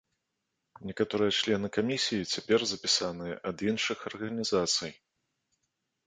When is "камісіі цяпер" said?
1.75-2.59